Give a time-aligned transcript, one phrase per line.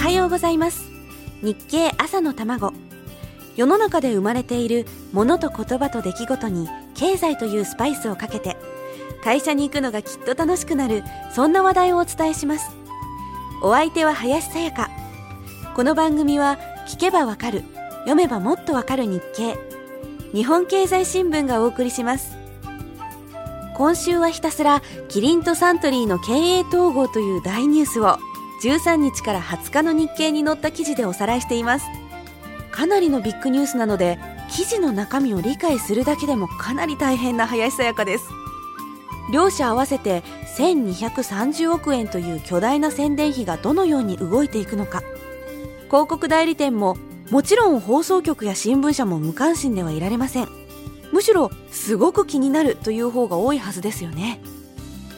[0.00, 0.90] はようございます。
[1.42, 2.72] 日経朝の卵。
[3.54, 8.56] 世の中で生まれている物と言葉と出来事に経済というスパイスをかけて
[9.22, 11.04] 会社に行くのがきっと楽しくなる
[11.34, 12.70] そんな話題をお伝えします。
[13.62, 14.88] お相手は林さやか。
[15.76, 16.58] この番組は
[16.88, 17.62] 聞けばわかる
[17.98, 19.58] 読めばもっとわかる日経。
[20.32, 22.38] 日本経済新聞がお送りします。
[23.76, 24.80] 今週はひたすら
[25.10, 28.18] キリンとサントリーの経営統合という大ニュースを。
[28.62, 31.86] 13日から20日の日経に載った記事でおさらいしています。
[32.70, 34.18] かなりのビッグニュースなので
[34.50, 38.24] 記事の中身を理解するだけでもかなり大変な林さやかです。
[39.32, 40.22] 両者合わせて
[40.56, 45.02] 1230億円という巨大な宣伝費がどのように動いていくのか。
[45.86, 46.96] 広告代理店も
[47.30, 50.48] もちろん放送局や新聞社も無関心ではいられません。
[51.12, 54.40] むしろすごく気になるという方が多いはずですよね。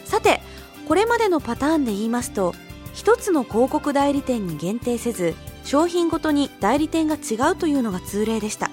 [0.05, 0.41] さて
[0.89, 2.55] これまでのパターンで言いますと
[2.93, 8.71] 一つの広告代理店に限定せず商品ごとに代理店が違うというのが通例でした。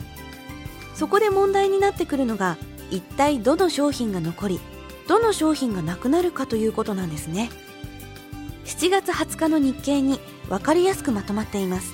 [0.95, 2.57] そこで問題になってくるのが
[2.91, 4.59] 一体どの商品が残り
[5.07, 7.49] どの商品がなくなるかということなんですね。
[8.65, 11.93] 7月20日の日経に分かりやすくまとまっています。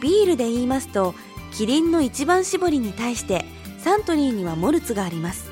[0.00, 1.14] ビールで言いますと
[1.52, 3.44] キリンの一番搾りに対して
[3.78, 5.50] サントリーにはモルツがあります。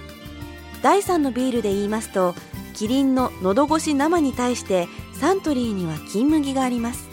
[0.83, 2.35] 第3のビールで言いますと
[2.75, 4.89] キリンの喉越し生に対して
[5.21, 7.09] サントリーには金麦があります。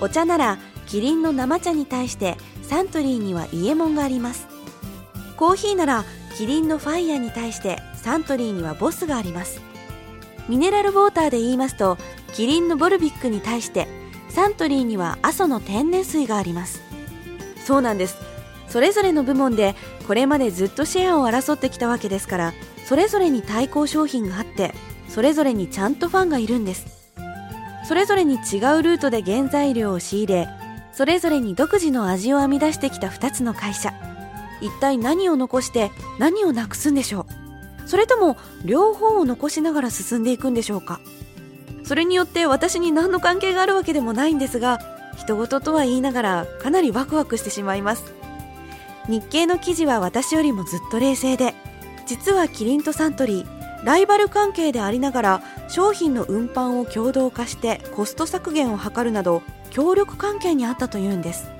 [0.00, 4.46] お茶ならキリンの生茶に対してサントリーにはイエモンがあります。
[5.36, 6.04] コーヒーなら
[6.36, 9.60] キリンのファイヤーに対してサントリーにはボスがあります。
[10.48, 11.96] ミネラルウォーターで言いますと
[12.32, 13.86] キリンのボルビックに対して
[14.28, 16.82] サントリーには阿蘇の天然水があります。
[17.64, 18.16] そうなんです。
[18.68, 19.76] それぞれの部門で
[20.08, 22.52] これまでずっとシェアを争ってきたわけですから
[22.86, 24.74] それぞれに対抗商品があって
[25.14, 26.86] それぞれにちゃんとファンがいるんです。
[27.86, 28.40] それぞれに違う
[28.82, 30.48] ルートで原材料を仕入れ
[30.92, 33.92] それぞれに独自の味を編み出してきた2つの会社。
[34.60, 37.26] 一体何を残して何をなくすんでしょ
[37.84, 37.88] う。
[37.88, 40.98] それとも両方を残しながら進んでいくんでしょうか。
[41.84, 44.80] それによって私に何の関係があるわけでもないんですが
[45.16, 48.12] 人事とは言いながらかなりワクワクしてしまいます。
[49.08, 51.54] 日経の記事は私よりもずっと冷静で
[52.04, 53.53] 実はキリンとサントリー
[53.84, 61.50] ライバル関係でありながら商品の運搬を共同化してコスト削減を図るなど協力関係にあったというんです。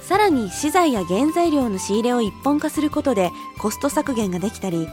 [0.00, 4.88] さらに資材や原材料の仕入れを一本化することでコスト削減ができたり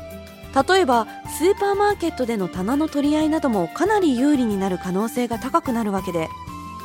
[0.70, 1.08] 例えば
[1.40, 6.30] スーパーマーケットでの棚の取り合いなどもかなり有利になる可能性が高くなるわけで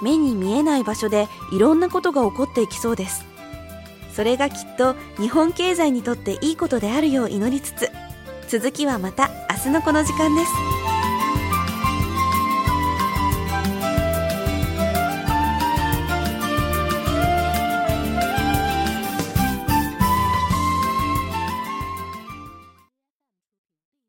[0.03, 3.27] 目に見えない場所でいろんなことが起こっていきそうです。
[4.15, 7.91] それがきっと日本経済にとっていいことであるよう祈りつつ
[8.53, 10.92] 続きはまた明日のこの時間です。